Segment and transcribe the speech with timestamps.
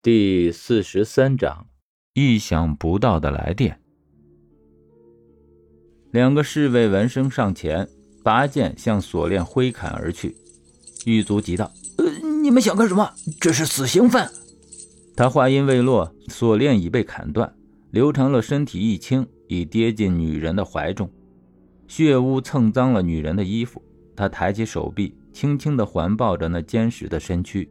[0.00, 1.66] 第四十三章，
[2.14, 3.80] 意想不到的来电。
[6.12, 7.88] 两个侍卫闻声上前，
[8.22, 10.36] 拔剑向锁链挥砍而去。
[11.04, 12.04] 狱卒急道：“呃，
[12.40, 13.12] 你们想干什么？
[13.40, 14.30] 这是死刑犯！”
[15.16, 17.52] 他话音未落，锁链已被砍断。
[17.90, 21.10] 刘长乐身体一轻，已跌进女人的怀中，
[21.88, 23.82] 血污蹭脏了女人的衣服。
[24.14, 27.68] 他抬起手臂，轻轻地环抱着那坚实的身躯。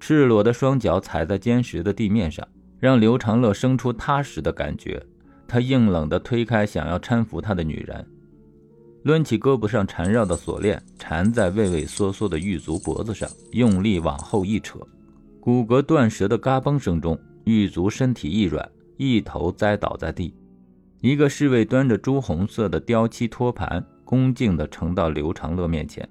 [0.00, 2.46] 赤裸的双脚踩在坚实的地面上，
[2.78, 5.04] 让刘长乐生出踏实的感觉。
[5.46, 8.06] 他硬冷地推开想要搀扶他的女人，
[9.04, 14.78] 抡起胳膊上缠绕的锁链，缠在畏畏缩缩的狱卒脖子上，用力往后一扯，
[15.40, 18.68] 骨骼断折的嘎嘣声中，狱卒身体一软，
[18.98, 20.34] 一头栽倒在地。
[21.00, 26.06] 一个侍卫端着朱红色的雕漆托盘，恭敬地呈到刘长乐面前。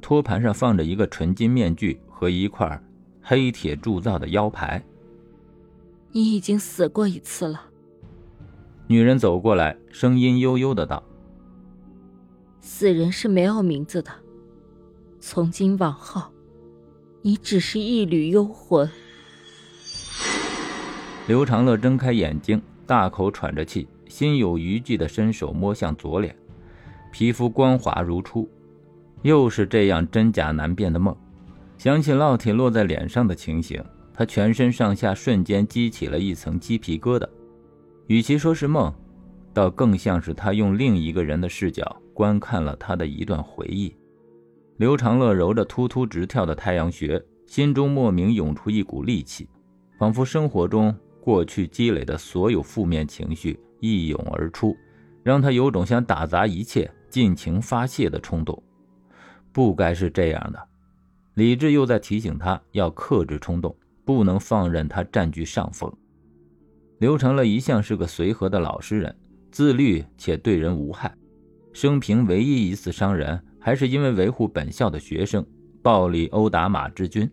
[0.00, 2.80] 托盘上放着一个纯金面具和一块。
[3.24, 4.84] 黑铁铸造的腰牌。
[6.12, 7.70] 你已经死过一次了。
[8.86, 11.02] 女人走过来，声音悠悠的道
[12.60, 14.10] ：“死人是没有名字的，
[15.18, 16.22] 从今往后，
[17.22, 18.88] 你只是一缕幽魂。”
[21.26, 26.36] 刘长乐睁开眼睛，大口喘着气，心有余悸的伸手摸向左脸，
[27.10, 28.46] 皮肤光滑如初，
[29.22, 31.16] 又是这样真假难辨的梦。
[31.76, 37.28] 想起烙铁落在脸上的情形，他全身上下瞬间激起了一层鸡皮疙瘩。
[38.06, 38.92] 与其说是梦，
[39.52, 43.94] 倒更像是他用另一个人的视角观看了他的一段回忆。
[44.76, 49.48] 刘长乐揉着突突直跳的太阳穴，心中莫名涌出一股戾气，
[49.98, 54.76] 仿佛生活中过去积累的所有负面情绪一涌而出，
[55.22, 58.60] 让他有种想打砸一切、尽情发泄的冲动。
[59.52, 60.68] 不该是这样的。
[61.34, 65.92] 理智又在提醒他要克制冲动，不能放任他占据上风。
[66.98, 69.14] 刘成乐一向是个随和的老实人，
[69.50, 71.12] 自律且对人无害。
[71.72, 75.44] 生平唯一一次伤人，还是因为维护本校的学生，
[75.82, 77.28] 暴力殴打马志军。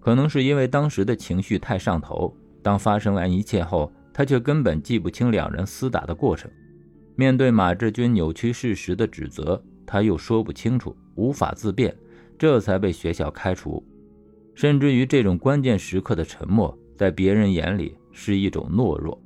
[0.00, 6.50] 可能是因为当时的情绪太上头，当发生完一切后，他却根本记不清两人厮打的过程。
[7.14, 11.96] 面对马志军扭曲事实的指责，他又说不清楚，无法自辩。
[12.42, 13.80] 这才被学校开除，
[14.52, 19.16] 甚至于这种关键时刻的沉默，在别人眼里是一种懦弱。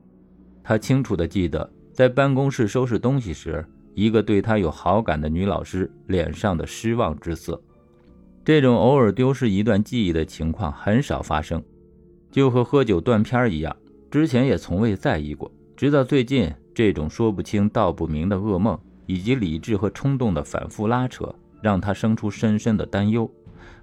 [0.63, 7.59] 他清楚地记得，在办公室收拾东西时，一个对他有好感的女老师脸上的失望之色。
[8.45, 11.65] 这种偶尔丢失一段记忆的情况很少发生，
[12.31, 13.75] 就和喝酒断片一样，
[14.11, 15.51] 之前也从未在意过。
[15.75, 21.35] 直到最近，这种说不清道不明的噩梦，以及理智和冲动的反复拉扯。
[21.61, 23.31] 让他生出深深的担忧，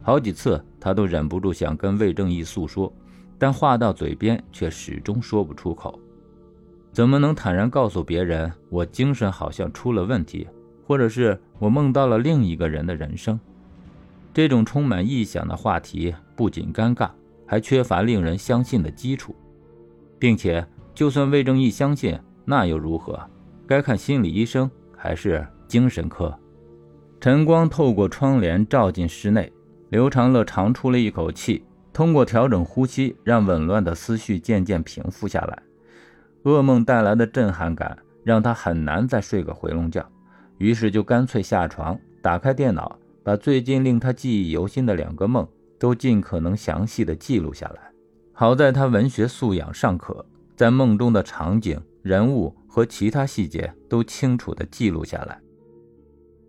[0.01, 2.91] 好几次他都忍不住想跟魏正义诉说，
[3.38, 6.00] 但话到嘴边却始终说不出口。
[6.91, 10.47] 怎么能坦然告诉别人我精神好像出了问题，
[10.85, 13.39] 或者是我梦到了另一个人的人生？
[14.34, 17.09] 这种充满臆想的话题不仅尴尬，
[17.45, 19.35] 还缺乏令人相信的基础，
[20.19, 23.19] 并且就算魏正义相信，那又如何？
[23.66, 26.38] 该看心理医生还是精神科？
[27.23, 29.50] 晨光透过窗帘照进室内，
[29.88, 31.63] 刘长乐长出了一口气，
[31.94, 35.63] 通过调整呼吸，让紊乱的思绪渐渐平复下来。
[36.44, 40.06] 噩梦带来的震撼感让他很难再睡个回笼觉，
[40.57, 45.47] 于是就干脆下床，打开电脑，把最近令他记忆犹新的两个梦
[45.79, 47.90] 都尽可能详细的记录下来。
[48.34, 50.25] 好在他文学素养尚可，
[50.57, 55.40] 在梦中的场景、人物和其他细节都清楚的记录下来。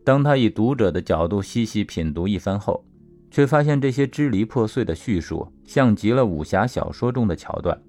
[0.04, 2.84] 当他以读者的角度细细品读一番后，
[3.30, 7.80] 却发现这些支离破碎的叙述像极了武侠小说中的桥段，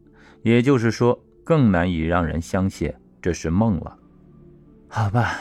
[0.41, 3.97] 也就是说，更难以让人相信这是梦了。
[4.87, 5.35] 好吧，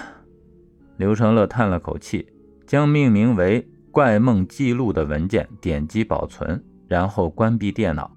[0.97, 2.27] 刘成乐叹了口气，
[2.67, 3.63] 将命名为
[3.93, 8.11] 《怪梦记录》的文件点击保存，然后关闭电脑。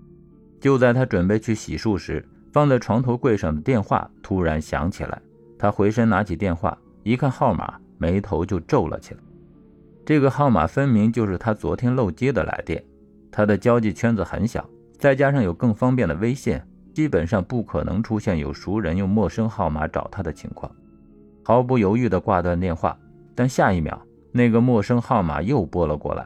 [0.60, 5.22] 就在他准备去洗漱时，放在床头柜上的电话突然响起来。
[5.60, 7.80] 他回身拿起电话，一看号码。
[7.98, 9.20] 眉头就皱了起来。
[10.06, 12.84] 这个号码分明就是他昨天漏接的来电。
[13.32, 14.68] 他的交际圈子很小，
[14.98, 16.60] 再加上有更方便的微信，
[16.94, 20.72] 基本上不可能出现有熟人用陌生号码找他的情况。
[21.44, 22.98] 毫不犹豫地挂断电话，
[23.36, 24.02] 但下一秒，
[24.32, 26.26] 那个陌生号码又拨了过来。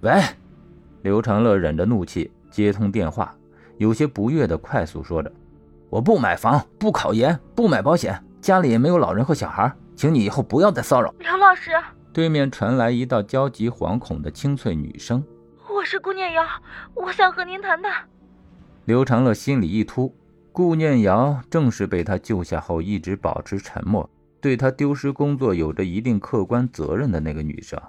[0.00, 0.20] 喂，
[1.02, 3.34] 刘长乐忍着怒气接通电话，
[3.78, 5.30] 有些不悦地快速说着
[5.88, 11.70] ：“我不买房，不考研，不买保险，家里也没有老人和小孩。”请你以后不要再骚扰刘老师。
[12.12, 15.24] 对面传来一道焦急惶恐的清脆女声
[15.68, 16.44] ：“我是顾念瑶，
[16.94, 17.92] 我想和您谈谈。”
[18.84, 20.14] 刘长乐心里一突，
[20.52, 24.08] 顾念瑶正是被他救下后一直保持沉默，
[24.40, 27.80] 对他丢失工作有着一定客观责任的那个女生。